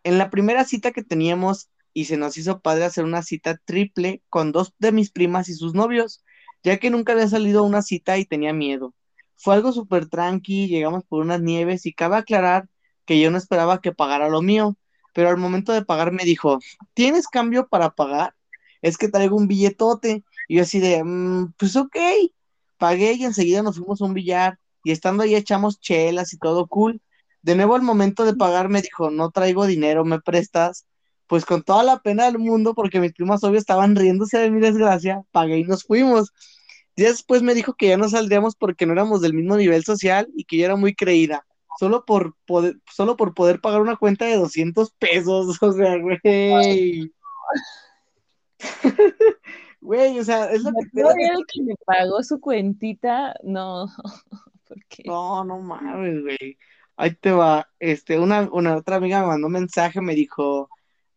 [0.04, 4.22] En la primera cita que teníamos y se nos hizo padre hacer una cita triple
[4.28, 6.24] con dos de mis primas y sus novios,
[6.62, 8.94] ya que nunca había salido a una cita y tenía miedo.
[9.36, 12.68] Fue algo súper tranqui, llegamos por unas nieves y cabe aclarar
[13.06, 14.76] que yo no esperaba que pagara lo mío,
[15.14, 16.58] pero al momento de pagar me dijo,
[16.94, 18.34] ¿tienes cambio para pagar?
[18.82, 20.24] Es que traigo un billetote.
[20.48, 21.96] Y yo así de, mm, pues ok,
[22.78, 26.66] pagué y enseguida nos fuimos a un billar y estando ahí echamos chelas y todo
[26.66, 27.00] cool.
[27.42, 30.86] De nuevo al momento de pagar me dijo, no traigo dinero, ¿me prestas?
[31.30, 34.60] Pues con toda la pena del mundo, porque mis primas obvio estaban riéndose de mi
[34.60, 36.32] desgracia, pagué y nos fuimos.
[36.96, 40.26] Días después me dijo que ya no saldríamos porque no éramos del mismo nivel social
[40.34, 41.46] y que yo era muy creída.
[41.78, 45.56] Solo por poder, solo por poder pagar una cuenta de 200 pesos.
[45.62, 47.12] O sea, güey.
[49.80, 51.00] Güey, o sea, es lo que...
[51.00, 53.86] No el que me pagó su cuentita, no.
[55.06, 56.58] No, no mames, güey.
[56.96, 57.68] Ahí te va.
[57.78, 60.68] Este, una, una otra amiga me mandó un mensaje, me dijo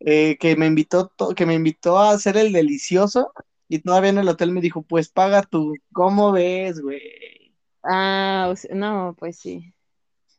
[0.06, 3.32] eh, que me invitó, que me invitó a hacer el delicioso
[3.70, 5.74] y todavía en el hotel me dijo, pues paga tú.
[5.94, 7.54] ¿Cómo ves, güey?
[7.84, 9.74] Ah, no, pues sí.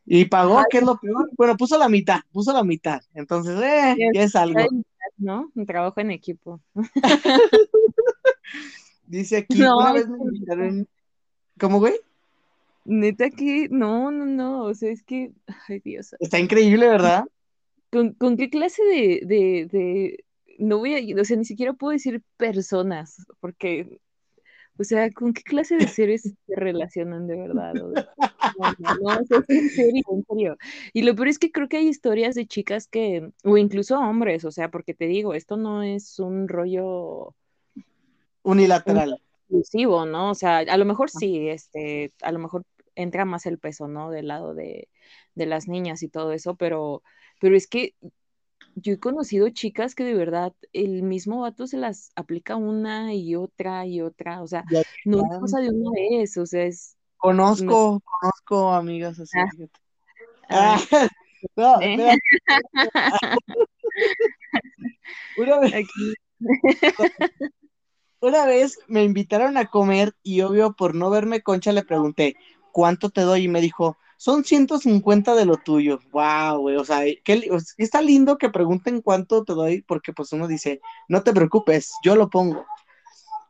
[0.05, 1.29] Y pagó, ¿qué es lo peor?
[1.35, 3.01] Bueno, puso la mitad, puso la mitad.
[3.13, 4.59] Entonces, eh, ya es algo.
[5.17, 5.51] ¿No?
[5.55, 6.61] Un trabajo en equipo.
[9.07, 10.87] Dice aquí, una vez me invitaron.
[11.59, 11.95] ¿Cómo, güey?
[12.85, 15.31] Neta que, no, no, no, o sea, es que,
[15.67, 16.15] ay Dios.
[16.19, 17.25] Está increíble, ¿verdad?
[17.91, 20.25] ¿Con, con qué clase de, de, de,
[20.57, 23.99] no voy a, o sea, ni siquiera puedo decir personas, porque,
[24.77, 27.73] o sea, ¿con qué clase de seres se relacionan de verdad?
[27.73, 27.91] no,
[29.01, 30.57] no, en serio, en serio.
[30.93, 34.45] Y lo peor es que creo que hay historias de chicas que, o incluso hombres,
[34.45, 37.35] o sea, porque te digo, esto no es un rollo
[38.43, 39.21] unilateral.
[39.47, 40.31] Exclusivo, ¿no?
[40.31, 42.63] O sea, a lo mejor sí, este, a lo mejor
[42.95, 44.11] entra más el peso, ¿no?
[44.11, 44.89] Del lado de,
[45.35, 47.03] de las niñas y todo eso, pero,
[47.39, 47.95] pero es que
[48.75, 53.35] yo he conocido chicas que de verdad el mismo vato se las aplica una y
[53.35, 54.65] otra y otra, o sea,
[55.05, 56.97] no es cosa de una vez, o sea, es...
[57.17, 59.37] Conozco, conozco amigas así.
[59.37, 59.49] Ah.
[60.49, 60.79] Ah,
[61.81, 62.17] ¿Eh?
[65.37, 65.73] una, vez,
[68.19, 72.35] una vez me invitaron a comer y obvio por no verme concha le pregunté,
[72.75, 73.43] ¿cuánto te doy?
[73.43, 76.01] Y me dijo, son 150 de lo tuyo.
[76.11, 76.75] Wow, güey.
[76.75, 77.03] O sea,
[77.77, 82.17] está lindo que pregunten cuánto te doy, porque pues uno dice, no te preocupes, yo
[82.17, 82.65] lo pongo.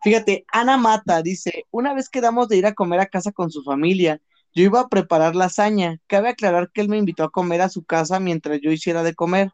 [0.04, 3.64] Fíjate, Ana Mata dice, una vez quedamos de ir a comer a casa con su
[3.64, 4.22] familia,
[4.54, 5.98] yo iba a preparar lasaña.
[6.06, 9.16] Cabe aclarar que él me invitó a comer a su casa mientras yo hiciera de
[9.16, 9.52] comer.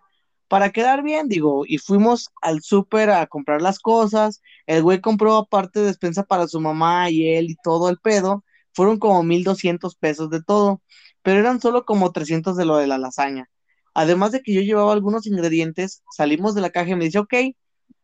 [0.50, 5.38] para quedar bien, digo, y fuimos al súper a comprar las cosas, el güey compró
[5.38, 10.30] aparte despensa para su mamá y él y todo el pedo, fueron como 1200 pesos
[10.30, 10.82] de todo,
[11.22, 13.50] pero eran solo como 300 de lo de la lasaña.
[13.94, 17.34] Además de que yo llevaba algunos ingredientes, salimos de la caja y me dice, ok,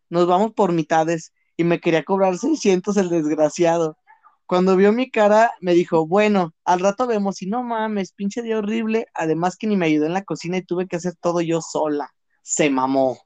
[0.09, 3.97] nos vamos por mitades, y me quería cobrar 600 el desgraciado.
[4.45, 8.59] Cuando vio mi cara, me dijo, bueno, al rato vemos, y no mames, pinche día
[8.59, 11.61] horrible, además que ni me ayudó en la cocina y tuve que hacer todo yo
[11.61, 12.13] sola
[12.47, 13.19] se mamó.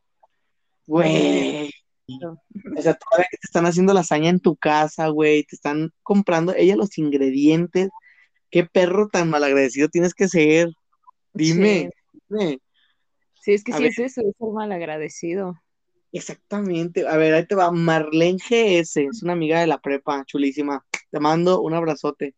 [0.88, 1.72] Güey.
[2.20, 6.76] O sea, todavía te están haciendo lasaña en tu casa, güey, te están comprando ella
[6.76, 7.90] los ingredientes.
[8.50, 10.70] Qué perro tan malagradecido tienes que ser.
[11.34, 11.90] Dime,
[12.30, 12.62] sí.
[13.42, 15.56] Sí, es que sí es eso, es ser malagradecido.
[16.12, 17.08] Exactamente.
[17.08, 17.72] A ver, ahí te va.
[17.72, 20.86] Marlene GS, es una amiga de la prepa, chulísima.
[21.10, 22.36] Te mando un abrazote.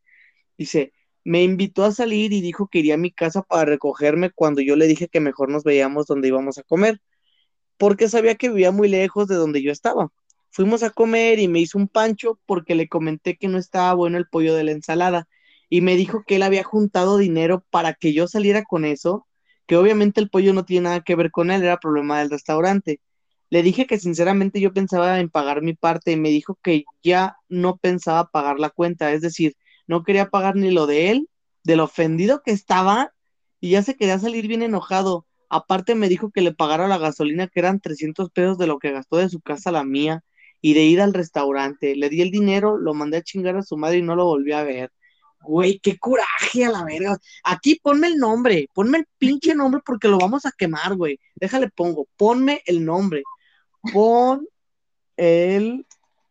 [0.57, 4.61] Dice, me invitó a salir y dijo que iría a mi casa para recogerme cuando
[4.61, 7.01] yo le dije que mejor nos veíamos donde íbamos a comer,
[7.83, 10.09] porque sabía que vivía muy lejos de donde yo estaba.
[10.51, 14.17] Fuimos a comer y me hizo un pancho porque le comenté que no estaba bueno
[14.17, 15.27] el pollo de la ensalada
[15.67, 19.27] y me dijo que él había juntado dinero para que yo saliera con eso,
[19.67, 23.01] que obviamente el pollo no tiene nada que ver con él, era problema del restaurante.
[23.49, 27.35] Le dije que sinceramente yo pensaba en pagar mi parte y me dijo que ya
[27.49, 31.29] no pensaba pagar la cuenta, es decir, no quería pagar ni lo de él,
[31.65, 33.11] del ofendido que estaba,
[33.59, 35.25] y ya se quería salir bien enojado.
[35.55, 38.91] Aparte me dijo que le pagara la gasolina, que eran 300 pesos de lo que
[38.91, 40.23] gastó de su casa a la mía,
[40.61, 41.95] y de ir al restaurante.
[41.95, 44.51] Le di el dinero, lo mandé a chingar a su madre y no lo volví
[44.53, 44.91] a ver.
[45.41, 47.19] Güey, qué coraje a la verga.
[47.43, 51.19] Aquí ponme el nombre, ponme el pinche nombre porque lo vamos a quemar, güey.
[51.35, 53.21] Déjale pongo, ponme el nombre.
[53.91, 54.47] Pon
[55.17, 55.85] el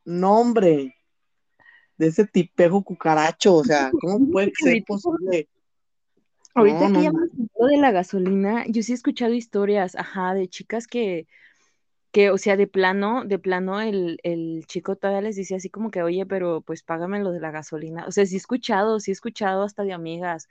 [0.04, 0.96] nombre
[1.96, 5.46] de ese tipejo cucaracho, o sea, ¿cómo puede ser posible?
[6.54, 7.66] Ahorita que ya no.
[7.66, 11.26] de la gasolina, yo sí he escuchado historias, ajá, de chicas que,
[12.10, 15.90] que, o sea, de plano, de plano el, el chico todavía les dice así como
[15.90, 18.04] que, oye, pero pues págame lo de la gasolina.
[18.06, 20.48] O sea, sí he escuchado, sí he escuchado hasta de amigas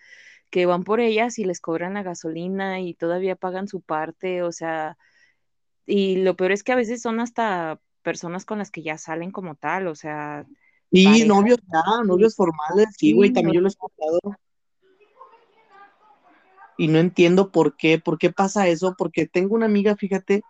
[0.50, 4.52] que van por ellas y les cobran la gasolina y todavía pagan su parte, o
[4.52, 4.98] sea,
[5.86, 9.32] y lo peor es que a veces son hasta personas con las que ya salen
[9.32, 10.46] como tal, o sea,
[10.92, 14.20] y novios ya, novios formales, sí, güey, también yo lo he escuchado.
[16.78, 20.44] Y no entiendo por qué, por qué pasa eso, porque tengo una amiga, fíjate,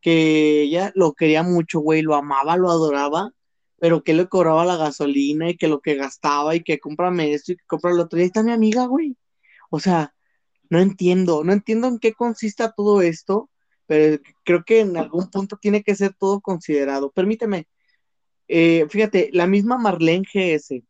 [0.00, 3.32] que ella lo quería mucho, güey, lo amaba, lo adoraba,
[3.78, 7.52] pero que le cobraba la gasolina y que lo que gastaba y que cómprame esto
[7.52, 8.18] y que compra lo otro.
[8.18, 9.16] Y ahí está mi amiga, güey.
[9.70, 10.14] O sea,
[10.70, 13.50] no entiendo, no entiendo en qué consista todo esto,
[13.86, 17.10] pero creo que en algún punto tiene que ser todo considerado.
[17.12, 17.68] Permíteme,
[18.48, 20.82] eh, fíjate, la misma Marlene GS.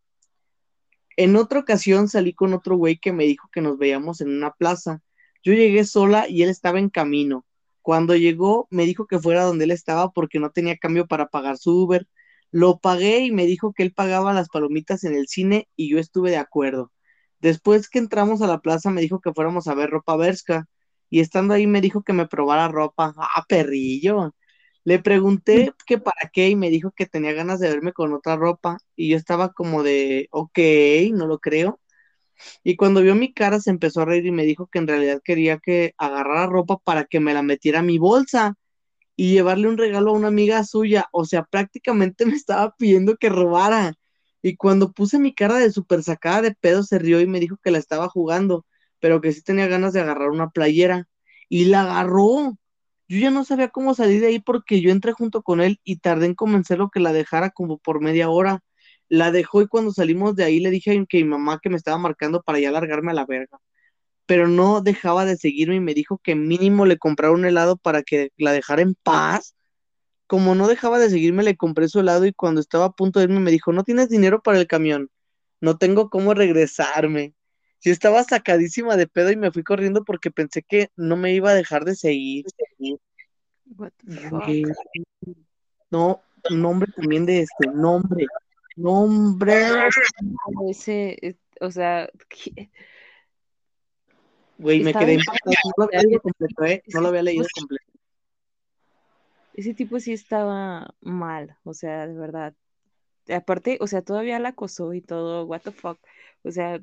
[1.17, 4.53] En otra ocasión salí con otro güey que me dijo que nos veíamos en una
[4.53, 5.03] plaza.
[5.43, 7.47] Yo llegué sola y él estaba en camino.
[7.83, 11.57] Cuando llegó, me dijo que fuera donde él estaba porque no tenía cambio para pagar
[11.59, 12.07] su Uber.
[12.51, 15.99] Lo pagué y me dijo que él pagaba las palomitas en el cine y yo
[15.99, 16.93] estuve de acuerdo.
[17.41, 20.67] Después que entramos a la plaza, me dijo que fuéramos a ver ropa Berska
[21.11, 23.15] y estando ahí me dijo que me probara ropa.
[23.17, 24.35] Ah, perrillo.
[24.87, 28.37] Le pregunté que para qué y me dijo que tenía ganas de verme con otra
[28.37, 30.59] ropa y yo estaba como de, ok,
[31.13, 31.81] no lo creo.
[32.65, 35.21] Y cuando vio mi cara se empezó a reír y me dijo que en realidad
[35.25, 38.57] quería que agarrara ropa para que me la metiera a mi bolsa
[39.17, 41.07] y llevarle un regalo a una amiga suya.
[41.13, 43.95] O sea, prácticamente me estaba pidiendo que robara.
[44.43, 47.59] Y cuando puse mi cara de súper sacada de pedo, se rió y me dijo
[47.63, 48.67] que la estaba jugando,
[49.01, 51.09] pero que sí tenía ganas de agarrar una playera.
[51.49, 52.57] Y la agarró.
[53.09, 55.99] Yo ya no sabía cómo salir de ahí porque yo entré junto con él y
[55.99, 58.61] tardé en convencerlo que la dejara como por media hora.
[59.09, 61.99] La dejó y cuando salimos de ahí le dije que mi mamá que me estaba
[61.99, 63.59] marcando para ya largarme a la verga.
[64.27, 68.03] Pero no dejaba de seguirme y me dijo que mínimo le comprara un helado para
[68.03, 69.57] que la dejara en paz.
[70.27, 73.25] Como no dejaba de seguirme, le compré su helado y cuando estaba a punto de
[73.27, 75.11] irme me dijo, no tienes dinero para el camión,
[75.61, 77.35] no tengo cómo regresarme.
[77.79, 81.51] Si estaba sacadísima de pedo y me fui corriendo porque pensé que no me iba
[81.51, 82.47] a dejar de seguir.
[85.91, 88.27] No, nombre también de este, nombre,
[88.77, 89.55] nombre.
[90.69, 92.09] Ese, eh, o sea,
[94.59, 95.23] güey, me quedé no
[95.77, 96.83] lo había leído completo, ¿eh?
[96.93, 97.85] No lo había leído completo.
[99.55, 102.55] Ese tipo sí estaba mal, o sea, de verdad.
[103.29, 105.99] Aparte, o sea, todavía la acosó y todo, what the fuck.
[106.43, 106.81] O sea,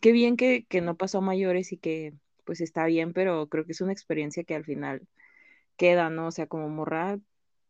[0.00, 2.14] qué bien que, que no pasó a mayores y que
[2.44, 5.06] pues está bien, pero creo que es una experiencia que al final
[5.82, 6.28] queda, ¿no?
[6.28, 7.18] O sea, como morra,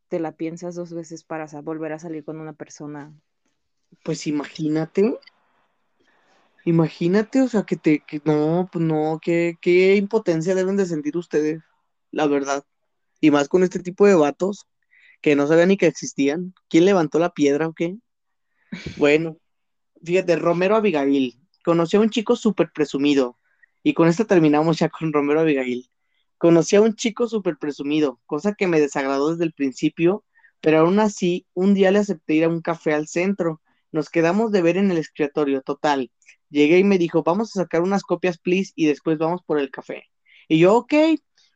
[0.09, 3.11] te la piensas dos veces para volver a salir con una persona.
[4.05, 5.18] Pues imagínate,
[6.66, 11.16] imagínate, o sea, que te, que no, pues no, qué, qué impotencia deben de sentir
[11.16, 11.62] ustedes,
[12.11, 12.62] la verdad.
[13.18, 14.66] Y más con este tipo de vatos
[15.22, 16.53] que no sabían ni que existían.
[16.68, 17.96] ¿Quién levantó la piedra o qué?
[18.98, 19.38] Bueno,
[20.05, 21.40] fíjate, Romero Abigail.
[21.64, 23.38] Conoció a un chico súper presumido.
[23.83, 25.88] Y con esto terminamos ya con Romero Abigail.
[26.42, 30.24] Conocí a un chico súper presumido, cosa que me desagradó desde el principio,
[30.61, 33.62] pero aún así, un día le acepté ir a un café al centro.
[33.92, 36.11] Nos quedamos de ver en el escritorio, total.
[36.50, 39.70] Llegué y me dijo, vamos a sacar unas copias, please, y después vamos por el
[39.70, 40.09] café.
[40.48, 40.92] Y yo, ok,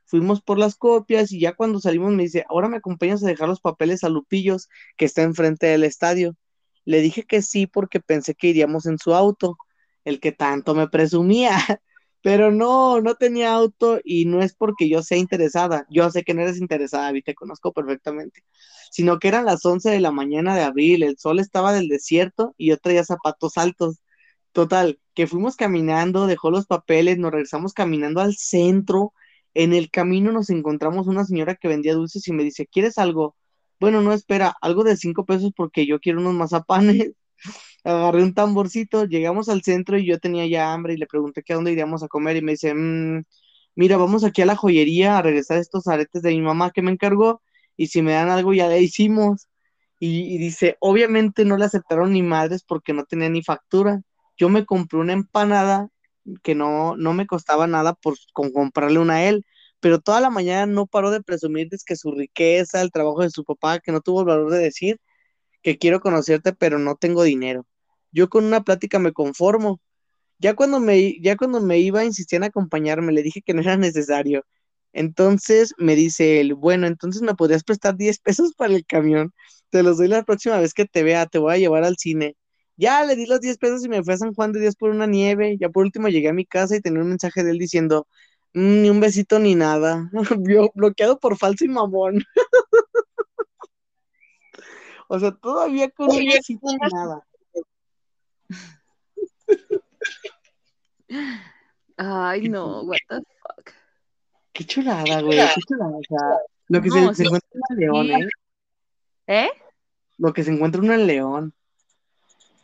[0.05, 3.49] fuimos por las copias y ya cuando salimos me dice, ahora me acompañas a dejar
[3.49, 6.37] los papeles a Lupillos, que está enfrente del estadio.
[6.85, 9.59] Le dije que sí porque pensé que iríamos en su auto,
[10.05, 11.57] el que tanto me presumía,
[12.27, 16.35] pero no, no tenía auto y no es porque yo sea interesada, yo sé que
[16.35, 18.43] no eres interesada y te conozco perfectamente,
[18.91, 22.53] sino que eran las 11 de la mañana de abril, el sol estaba del desierto
[22.59, 24.01] y yo traía zapatos altos.
[24.51, 29.13] Total, que fuimos caminando, dejó los papeles, nos regresamos caminando al centro,
[29.55, 33.37] en el camino nos encontramos una señora que vendía dulces y me dice, ¿quieres algo?
[33.79, 37.13] Bueno, no, espera, algo de cinco pesos porque yo quiero unos mazapanes.
[37.87, 41.53] Agarré un tamborcito, llegamos al centro y yo tenía ya hambre y le pregunté que
[41.53, 43.23] a dónde iríamos a comer y me dice, mm,
[43.77, 46.91] mira, vamos aquí a la joyería a regresar estos aretes de mi mamá que me
[46.91, 47.43] encargó
[47.77, 49.49] y si me dan algo ya le hicimos.
[50.01, 54.03] Y, dice, obviamente no le aceptaron ni madres porque no tenía ni factura.
[54.37, 55.89] Yo me compré una empanada
[56.43, 59.47] que no, no me costaba nada por con comprarle una a él,
[59.81, 63.31] pero toda la mañana no paró de presumir de que su riqueza, el trabajo de
[63.31, 64.99] su papá, que no tuvo el valor de decir
[65.63, 67.67] que quiero conocerte, pero no tengo dinero.
[68.17, 69.79] Yo con una plática me conformo.
[70.39, 73.77] Ya cuando me, ya cuando me iba, insistía en acompañarme, le dije que no era
[73.77, 74.43] necesario.
[74.95, 79.33] Entonces me dice él, bueno, entonces me podrías prestar 10 pesos para el camión.
[79.71, 82.37] Te los doy la próxima vez que te vea, te voy a llevar al cine.
[82.79, 84.91] Ya le di los 10 pesos y me fui a San Juan de Dios por
[84.91, 85.59] una nieve.
[85.61, 88.07] Ya por último llegué a mi casa y tenía un mensaje de él diciendo,
[88.55, 90.11] "Mm, ni un besito ni nada.
[90.49, 92.25] Yo bloqueado por falso y mamón.
[95.09, 97.27] o sea, todavía con un besito ni nada.
[101.97, 103.71] Ay, no, what the fuck.
[104.53, 105.97] Qué chulada, güey, qué chulada.
[105.97, 108.29] O sea, lo que No, se, se sí, encuentra en León, ¿eh?
[109.27, 109.49] ¿Eh?
[110.19, 111.55] Lo que se encuentra en León.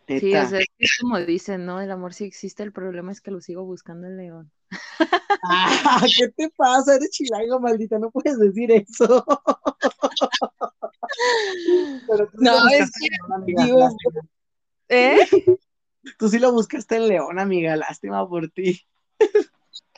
[0.09, 1.81] Sí, o sea, es que como dicen, ¿no?
[1.81, 4.53] El amor sí existe, el problema es que lo sigo buscando en León.
[5.45, 6.95] Ah, ¿qué te pasa?
[6.95, 9.25] Eres chilango, maldita, no puedes decir eso.
[12.07, 12.90] Pero No, lo es
[13.29, 13.88] amiga, digo.
[14.88, 15.18] ¿Eh?
[16.18, 18.80] Tú sí lo buscaste en León, amiga, lástima por ti.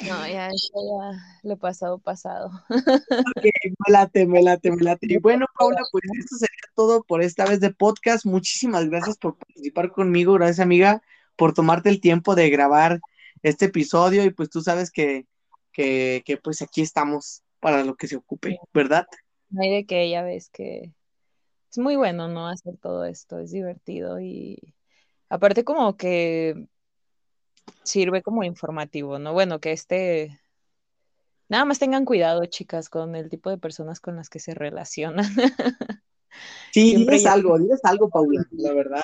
[0.00, 2.50] No, ya, eso ya lo pasado, pasado.
[2.68, 5.06] Ok, me late, me late, me late.
[5.08, 8.26] Y bueno, Paula, pues esto sería todo por esta vez de podcast.
[8.26, 10.34] Muchísimas gracias por participar conmigo.
[10.34, 11.00] Gracias, amiga,
[11.36, 13.00] por tomarte el tiempo de grabar
[13.42, 14.24] este episodio.
[14.24, 15.26] Y pues tú sabes que,
[15.72, 19.06] que, que pues aquí estamos para lo que se ocupe, ¿verdad?
[19.50, 20.92] No hay de que ya ves que
[21.70, 22.48] es muy bueno, ¿no?
[22.48, 24.73] Hacer todo esto, es divertido y
[25.34, 26.68] aparte como que
[27.82, 29.32] sirve como informativo, ¿no?
[29.32, 30.40] Bueno, que este...
[31.48, 35.26] Nada más tengan cuidado, chicas, con el tipo de personas con las que se relacionan.
[36.70, 39.02] Sí, Siempre diles algo, diles algo, Paula, la verdad.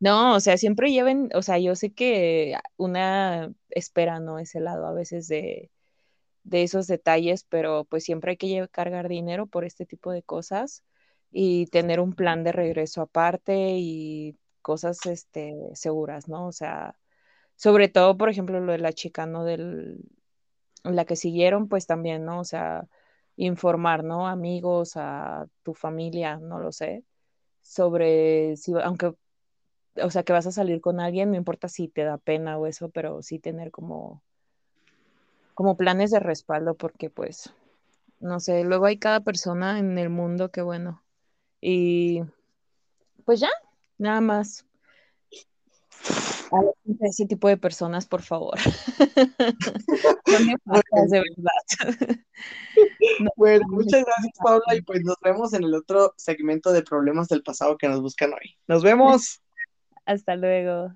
[0.00, 4.38] No, o sea, siempre lleven, o sea, yo sé que una espera, ¿no?
[4.38, 5.70] Ese lado a veces de,
[6.44, 10.22] de esos detalles, pero pues siempre hay que lle- cargar dinero por este tipo de
[10.22, 10.84] cosas
[11.30, 14.36] y tener un plan de regreso aparte y
[14.66, 16.48] cosas, este, seguras, ¿no?
[16.48, 16.96] O sea,
[17.54, 19.44] sobre todo, por ejemplo, lo de la chica, ¿no?
[19.44, 20.00] Del,
[20.82, 22.40] la que siguieron, pues también, ¿no?
[22.40, 22.88] O sea,
[23.36, 24.26] informar, ¿no?
[24.26, 27.04] Amigos, a tu familia, no lo sé,
[27.62, 29.14] sobre si, aunque
[30.02, 32.66] o sea, que vas a salir con alguien, no importa si te da pena o
[32.66, 34.20] eso, pero sí tener como,
[35.54, 37.52] como planes de respaldo, porque pues,
[38.18, 41.04] no sé, luego hay cada persona en el mundo que bueno.
[41.60, 42.22] Y
[43.24, 43.50] pues ya,
[43.98, 44.64] nada más.
[46.84, 48.56] De ese tipo de personas, por favor.
[50.26, 50.42] De
[51.10, 52.06] verdad.
[53.20, 56.82] No, Bueno, no, muchas gracias, Paula, y pues nos vemos en el otro segmento de
[56.82, 58.56] problemas del pasado que nos buscan hoy.
[58.68, 59.40] Nos vemos.
[60.04, 60.94] Hasta luego.